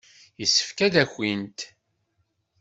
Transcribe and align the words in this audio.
Yessefk 0.39 0.77
ad 0.85 0.91
d-akint. 0.93 1.59